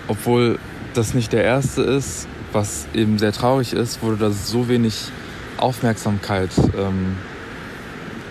[0.08, 0.58] obwohl
[0.94, 5.10] das nicht der erste ist, was eben sehr traurig ist, wurde da so wenig
[5.58, 7.16] Aufmerksamkeit ähm,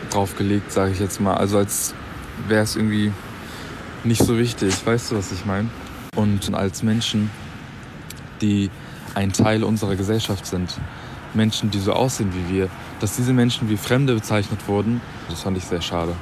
[0.09, 1.35] drauf gelegt, sage ich jetzt mal.
[1.35, 1.93] Also als
[2.47, 3.11] wäre es irgendwie
[4.05, 4.73] nicht so wichtig.
[4.85, 5.69] Weißt du, was ich meine?
[6.15, 7.29] Und als Menschen,
[8.41, 8.69] die
[9.15, 10.77] ein Teil unserer Gesellschaft sind,
[11.33, 15.57] Menschen, die so aussehen wie wir, dass diese Menschen wie Fremde bezeichnet wurden, das fand
[15.57, 16.15] ich sehr schade.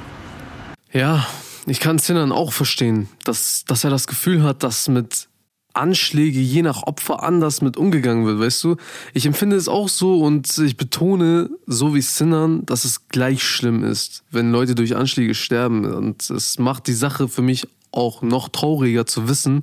[0.92, 1.26] Ja,
[1.66, 5.28] ich kann Sinan auch verstehen, dass, dass er das Gefühl hat, dass mit
[5.74, 8.76] Anschläge je nach Opfer anders mit umgegangen wird, weißt du?
[9.12, 13.84] Ich empfinde es auch so und ich betone, so wie Sinnern, dass es gleich schlimm
[13.84, 15.84] ist, wenn Leute durch Anschläge sterben.
[15.84, 19.62] Und es macht die Sache für mich auch noch trauriger zu wissen,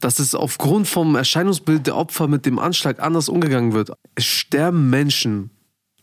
[0.00, 3.92] dass es aufgrund vom Erscheinungsbild der Opfer mit dem Anschlag anders umgegangen wird.
[4.14, 5.50] Es sterben Menschen.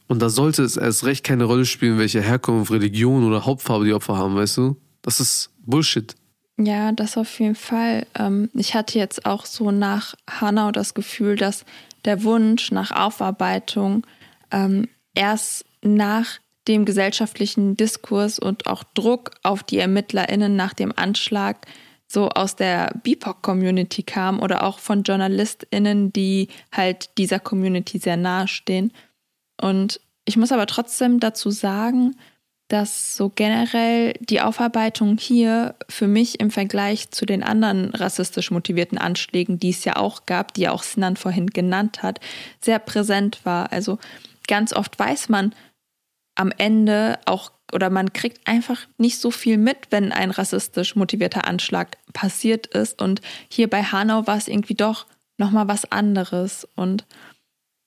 [0.08, 3.94] Und da sollte es erst recht keine Rolle spielen, welche Herkunft, Religion oder Hauptfarbe die
[3.94, 4.78] Opfer haben, weißt du?
[5.02, 6.16] Das ist Bullshit.
[6.62, 8.06] Ja, das auf jeden Fall.
[8.16, 11.64] Ähm, ich hatte jetzt auch so nach Hanau das Gefühl, dass
[12.04, 14.06] der Wunsch nach Aufarbeitung
[14.52, 21.66] ähm, erst nach dem gesellschaftlichen Diskurs und auch Druck auf die ErmittlerInnen nach dem Anschlag
[22.08, 28.50] so aus der BIPOC-Community kam oder auch von JournalistInnen, die halt dieser Community sehr nahe
[28.50, 28.92] stehen.
[29.62, 32.16] Und ich muss aber trotzdem dazu sagen,
[32.70, 39.00] dass so generell die Aufarbeitung hier für mich im Vergleich zu den anderen rassistisch motivierten
[39.00, 42.20] Anschlägen, die es ja auch gab, die ja auch Sinan vorhin genannt hat,
[42.62, 43.72] sehr präsent war.
[43.74, 43.98] Also
[44.48, 45.54] ganz oft weiß man
[46.36, 51.48] am Ende auch oder man kriegt einfach nicht so viel mit, wenn ein rassistisch motivierter
[51.48, 53.02] Anschlag passiert ist.
[53.02, 55.06] Und hier bei Hanau war es irgendwie doch
[55.38, 56.68] nochmal was anderes.
[56.76, 57.06] Und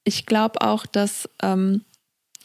[0.05, 1.85] ich glaube auch, dass ähm,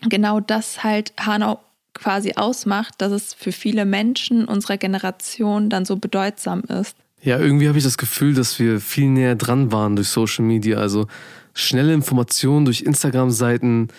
[0.02, 1.60] genau das halt Hanau
[1.98, 6.96] quasi ausmacht, dass es für viele Menschen unserer Generation dann so bedeutsam ist.
[7.22, 10.78] Ja, irgendwie habe ich das Gefühl, dass wir viel näher dran waren durch Social Media.
[10.78, 11.08] Also
[11.54, 13.90] schnelle Informationen durch Instagram-Seiten.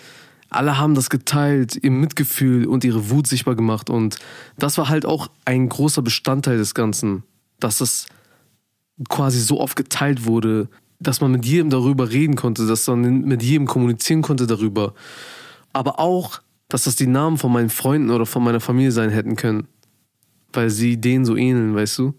[0.49, 3.89] Alle haben das geteilt, ihr Mitgefühl und ihre Wut sichtbar gemacht.
[3.89, 4.17] Und
[4.57, 7.23] das war halt auch ein großer Bestandteil des Ganzen,
[7.59, 8.07] dass es
[9.09, 13.43] quasi so oft geteilt wurde, dass man mit jedem darüber reden konnte, dass man mit
[13.43, 14.93] jedem kommunizieren konnte darüber.
[15.71, 19.35] Aber auch dass das die Namen von meinen Freunden oder von meiner Familie sein hätten
[19.35, 19.67] können.
[20.53, 22.13] Weil sie denen so ähneln, weißt du?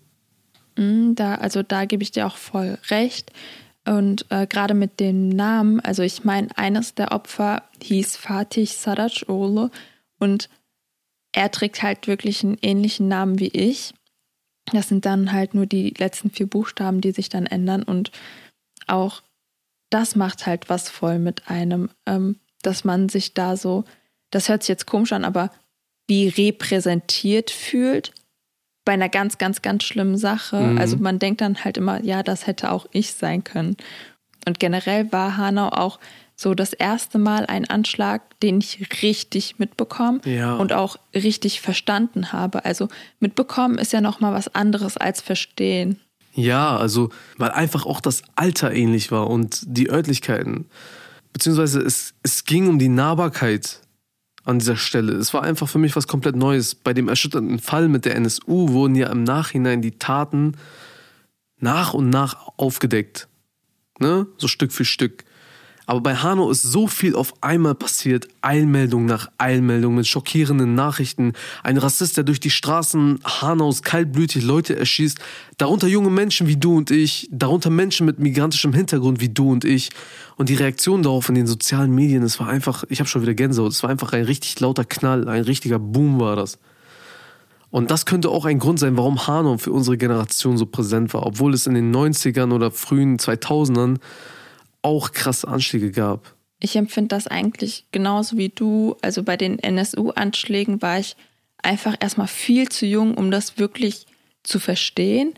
[0.76, 3.32] Mm, da, also da gebe ich dir auch voll recht.
[3.86, 9.28] Und äh, gerade mit dem Namen, also ich meine, eines der Opfer hieß Fatih Sarac
[9.28, 9.70] Olo
[10.18, 10.50] und
[11.32, 13.94] er trägt halt wirklich einen ähnlichen Namen wie ich.
[14.72, 17.82] Das sind dann halt nur die letzten vier Buchstaben, die sich dann ändern.
[17.82, 18.10] Und
[18.86, 19.22] auch
[19.90, 23.84] das macht halt was voll mit einem, ähm, dass man sich da so,
[24.30, 25.50] das hört sich jetzt komisch an, aber
[26.06, 28.12] wie repräsentiert fühlt
[28.84, 30.56] bei einer ganz, ganz, ganz schlimmen Sache.
[30.56, 30.78] Mhm.
[30.78, 33.76] Also man denkt dann halt immer, ja, das hätte auch ich sein können.
[34.46, 36.00] Und generell war Hanau auch
[36.34, 40.56] so das erste Mal ein Anschlag, den ich richtig mitbekomme ja.
[40.56, 42.64] und auch richtig verstanden habe.
[42.64, 42.88] Also
[43.18, 46.00] mitbekommen ist ja noch mal was anderes als verstehen.
[46.32, 50.66] Ja, also weil einfach auch das Alter ähnlich war und die Örtlichkeiten.
[51.32, 53.80] Beziehungsweise es, es ging um die Nahbarkeit
[54.44, 55.12] an dieser Stelle.
[55.12, 56.74] Es war einfach für mich was komplett Neues.
[56.74, 60.56] Bei dem erschütternden Fall mit der NSU wurden ja im Nachhinein die Taten
[61.58, 63.28] nach und nach aufgedeckt.
[63.98, 64.26] Ne?
[64.38, 65.24] So Stück für Stück.
[65.90, 68.28] Aber bei Hanau ist so viel auf einmal passiert.
[68.42, 71.32] Eilmeldung nach Eilmeldung mit schockierenden Nachrichten.
[71.64, 75.18] Ein Rassist, der durch die Straßen Hanaus kaltblütig Leute erschießt.
[75.58, 77.28] Darunter junge Menschen wie du und ich.
[77.32, 79.90] Darunter Menschen mit migrantischem Hintergrund wie du und ich.
[80.36, 83.34] Und die Reaktion darauf in den sozialen Medien, es war einfach, ich habe schon wieder
[83.34, 83.72] Gänsehaut.
[83.72, 85.28] Es war einfach ein richtig lauter Knall.
[85.28, 86.60] Ein richtiger Boom war das.
[87.72, 91.26] Und das könnte auch ein Grund sein, warum Hanau für unsere Generation so präsent war.
[91.26, 93.96] Obwohl es in den 90ern oder frühen 2000ern
[94.82, 96.34] auch krasse Anschläge gab.
[96.60, 98.96] Ich empfinde das eigentlich genauso wie du.
[99.02, 101.16] Also bei den NSU-Anschlägen war ich
[101.62, 104.06] einfach erstmal viel zu jung, um das wirklich
[104.42, 105.34] zu verstehen.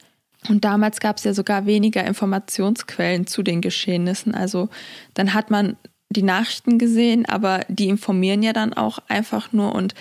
[0.48, 4.34] Und damals gab es ja sogar weniger Informationsquellen zu den Geschehnissen.
[4.34, 4.68] Also
[5.14, 5.76] dann hat man
[6.10, 9.74] die Nachrichten gesehen, aber die informieren ja dann auch einfach nur.
[9.74, 9.94] Und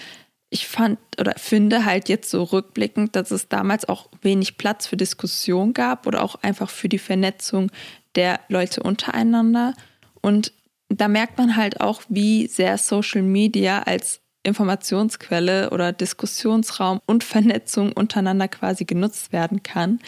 [0.50, 4.98] ich fand oder finde halt jetzt so rückblickend, dass es damals auch wenig Platz für
[4.98, 7.72] Diskussion gab oder auch einfach für die Vernetzung
[8.16, 9.74] der Leute untereinander.
[10.22, 10.54] Und
[10.90, 17.92] da merkt man halt auch, wie sehr Social Media als Informationsquelle oder Diskussionsraum und Vernetzung
[17.94, 20.00] untereinander quasi genutzt werden kann.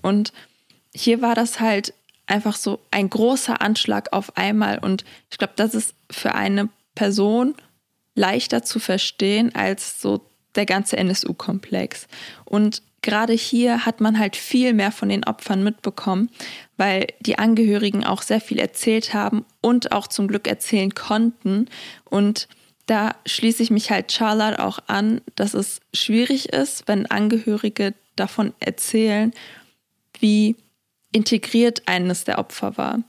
[0.00, 0.32] Und
[0.94, 1.92] hier war das halt
[2.26, 4.78] einfach so ein großer Anschlag auf einmal.
[4.78, 7.54] Und ich glaube, das ist für eine Person
[8.14, 12.06] leichter zu verstehen als so der ganze NSU-Komplex.
[12.44, 16.30] Und gerade hier hat man halt viel mehr von den Opfern mitbekommen,
[16.76, 21.68] weil die Angehörigen auch sehr viel erzählt haben und auch zum Glück erzählen konnten.
[22.04, 22.48] Und
[22.86, 28.54] da schließe ich mich halt Charlotte auch an, dass es schwierig ist, wenn Angehörige davon
[28.58, 29.32] erzählen,
[30.18, 30.56] wie
[31.12, 33.00] integriert eines der Opfer war.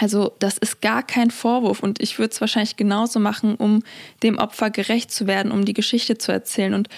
[0.00, 3.82] Also das ist gar kein Vorwurf und ich würde es wahrscheinlich genauso machen, um
[4.22, 6.74] dem Opfer gerecht zu werden, um die Geschichte zu erzählen.
[6.74, 6.88] Und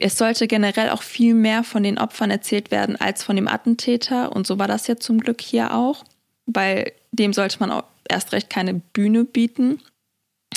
[0.00, 4.32] es sollte generell auch viel mehr von den Opfern erzählt werden als von dem Attentäter.
[4.32, 6.04] Und so war das ja zum Glück hier auch,
[6.46, 9.80] weil dem sollte man auch erst recht keine Bühne bieten.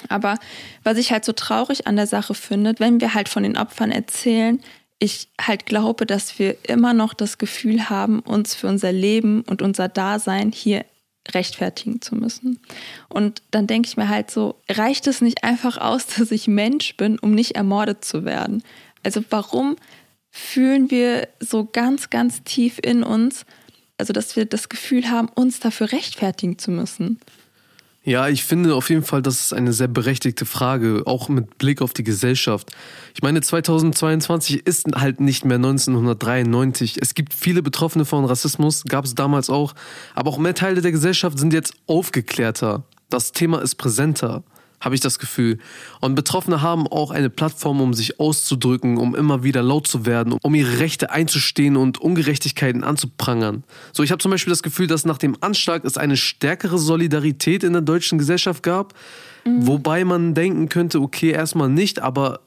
[0.10, 0.38] Aber
[0.84, 3.92] was ich halt so traurig an der Sache finde, wenn wir halt von den Opfern
[3.92, 4.62] erzählen,
[5.00, 9.62] ich halt glaube, dass wir immer noch das Gefühl haben, uns für unser Leben und
[9.62, 10.86] unser Dasein hier
[11.34, 12.60] rechtfertigen zu müssen.
[13.10, 16.96] Und dann denke ich mir halt so, reicht es nicht einfach aus, dass ich Mensch
[16.98, 18.64] bin, um nicht ermordet zu werden?
[19.04, 19.76] Also warum
[20.30, 23.46] fühlen wir so ganz, ganz tief in uns,
[23.98, 27.20] also dass wir das Gefühl haben, uns dafür rechtfertigen zu müssen?
[28.08, 31.82] Ja, ich finde auf jeden Fall, das ist eine sehr berechtigte Frage, auch mit Blick
[31.82, 32.72] auf die Gesellschaft.
[33.14, 37.00] Ich meine, 2022 ist halt nicht mehr 1993.
[37.02, 39.74] Es gibt viele Betroffene von Rassismus, gab es damals auch,
[40.16, 42.86] aber auch mehr Teile der Gesellschaft sind jetzt aufgeklärter.
[43.10, 44.44] Das Thema ist präsenter
[44.80, 45.58] habe ich das Gefühl.
[46.02, 50.34] Und Betroffene haben auch eine Plattform, um sich auszudrücken, um immer wieder laut zu werden,
[50.42, 53.64] um ihre Rechte einzustehen und Ungerechtigkeiten anzuprangern.
[53.92, 57.64] So, ich habe zum Beispiel das Gefühl, dass nach dem Anschlag es eine stärkere Solidarität
[57.64, 58.94] in der deutschen Gesellschaft gab,
[59.46, 59.66] mhm.
[59.66, 62.42] wobei man denken könnte, okay, erstmal nicht, aber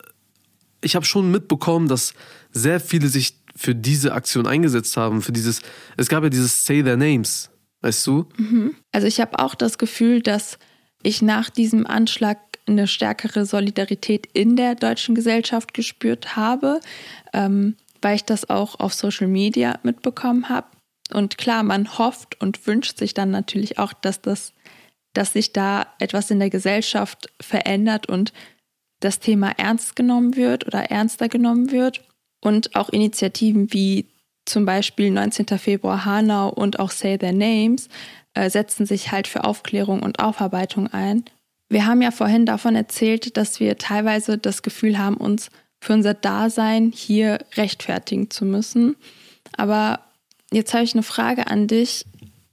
[0.83, 2.15] ich habe schon mitbekommen, dass
[2.53, 5.61] sehr viele sich für diese Aktion eingesetzt haben, für dieses,
[5.97, 7.51] es gab ja dieses Say Their Names,
[7.83, 8.29] weißt du?
[8.37, 8.75] Mhm.
[8.93, 10.59] Also ich habe auch das Gefühl, dass
[11.03, 16.81] ich nach diesem Anschlag eine stärkere Solidarität in der deutschen Gesellschaft gespürt habe,
[17.33, 20.69] ähm, weil ich das auch auf Social Media mitbekommen habe.
[21.13, 24.53] Und klar, man hofft und wünscht sich dann natürlich auch, dass das,
[25.13, 28.33] dass sich da etwas in der Gesellschaft verändert und
[29.01, 32.03] das Thema ernst genommen wird oder ernster genommen wird.
[32.43, 34.07] Und auch Initiativen wie
[34.47, 35.59] zum Beispiel 19.
[35.59, 37.89] Februar Hanau und auch Say Their Names
[38.35, 41.25] äh, setzen sich halt für Aufklärung und Aufarbeitung ein.
[41.69, 46.15] Wir haben ja vorhin davon erzählt, dass wir teilweise das Gefühl haben, uns für unser
[46.15, 48.97] Dasein hier rechtfertigen zu müssen.
[49.57, 50.01] Aber
[50.53, 52.07] jetzt habe ich eine Frage an dich.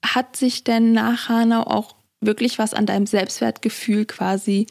[0.06, 4.68] Hat sich denn nach Hanau auch wirklich was an deinem Selbstwertgefühl quasi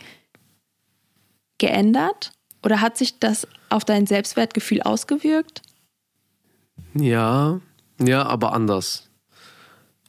[1.59, 2.33] geändert?
[2.63, 5.63] Oder hat sich das auf dein Selbstwertgefühl ausgewirkt?
[6.95, 7.61] Ja,
[8.01, 9.06] ja, aber anders.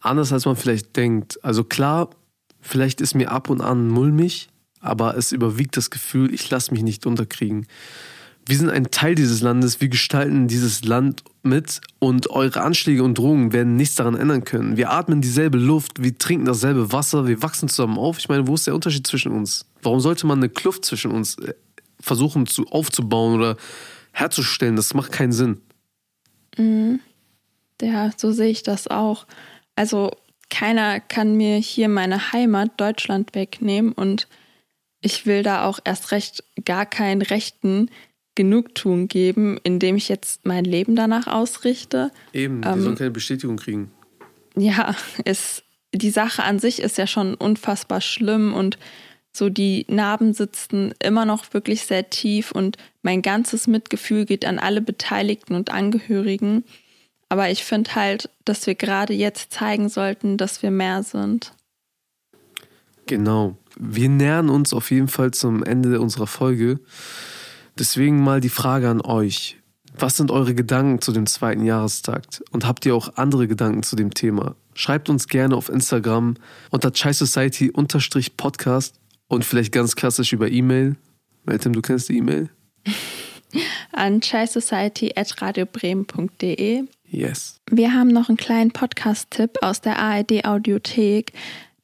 [0.07, 1.43] Anders als man vielleicht denkt.
[1.43, 2.09] Also klar,
[2.61, 6.83] vielleicht ist mir ab und an mulmig, aber es überwiegt das Gefühl, ich lasse mich
[6.83, 7.67] nicht unterkriegen.
[8.45, 13.17] Wir sind ein Teil dieses Landes, wir gestalten dieses Land mit und eure Anschläge und
[13.17, 14.77] Drohungen werden nichts daran ändern können.
[14.77, 18.19] Wir atmen dieselbe Luft, wir trinken dasselbe Wasser, wir wachsen zusammen auf.
[18.19, 19.65] Ich meine, wo ist der Unterschied zwischen uns?
[19.81, 21.53] Warum sollte man eine Kluft zwischen uns äh,
[21.99, 23.57] versuchen zu, aufzubauen oder
[24.13, 24.77] herzustellen?
[24.77, 25.59] Das macht keinen Sinn.
[26.57, 27.01] Mhm.
[27.81, 29.27] Ja, so sehe ich das auch.
[29.77, 30.11] Also
[30.49, 34.27] keiner kann mir hier meine Heimat Deutschland wegnehmen und
[35.01, 37.89] ich will da auch erst recht gar keinen Rechten
[38.33, 42.11] Genugtuung geben, indem ich jetzt mein Leben danach ausrichte.
[42.33, 43.91] Eben, die ähm, sollen keine Bestätigung kriegen.
[44.55, 45.63] Ja, es,
[45.93, 48.79] die Sache an sich ist ja schon unfassbar schlimm und
[49.31, 54.57] so die Narben sitzen immer noch wirklich sehr tief und mein ganzes Mitgefühl geht an
[54.57, 56.63] alle Beteiligten und Angehörigen.
[57.29, 61.53] Aber ich finde halt, dass wir gerade jetzt zeigen sollten, dass wir mehr sind.
[63.05, 63.57] Genau.
[63.77, 66.79] Wir nähern uns auf jeden Fall zum Ende unserer Folge.
[67.77, 69.57] Deswegen mal die Frage an euch.
[69.99, 72.23] Was sind eure Gedanken zu dem zweiten Jahrestag?
[72.51, 74.55] Und habt ihr auch andere Gedanken zu dem Thema?
[74.73, 76.35] Schreibt uns gerne auf Instagram
[76.69, 77.71] unter Chai Society
[78.37, 80.95] Podcast und vielleicht ganz klassisch über E-Mail.
[81.45, 82.49] Meltem, du kennst die E-Mail?
[83.91, 86.83] an chaisociety.radiobremen.de.
[87.09, 87.59] Yes.
[87.69, 91.31] Wir haben noch einen kleinen Podcast-Tipp aus der ARD Audiothek.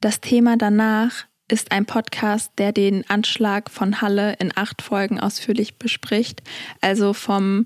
[0.01, 5.77] Das Thema danach ist ein Podcast, der den Anschlag von Halle in acht Folgen ausführlich
[5.77, 6.41] bespricht.
[6.81, 7.65] Also vom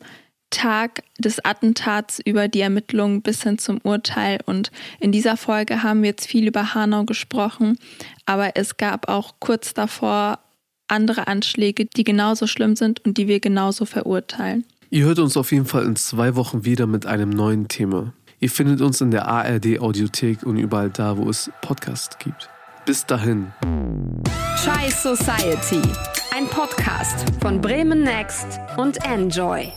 [0.50, 4.40] Tag des Attentats über die Ermittlungen bis hin zum Urteil.
[4.46, 7.78] Und in dieser Folge haben wir jetzt viel über Hanau gesprochen,
[8.26, 10.40] aber es gab auch kurz davor
[10.88, 14.64] andere Anschläge, die genauso schlimm sind und die wir genauso verurteilen.
[14.90, 18.14] Ihr hört uns auf jeden Fall in zwei Wochen wieder mit einem neuen Thema.
[18.40, 22.50] Ihr findet uns in der ARD Audiothek und überall da, wo es Podcasts gibt.
[22.86, 23.52] Bis dahin.
[24.64, 25.82] Chai Society,
[26.34, 29.74] ein Podcast von Bremen Next und Enjoy.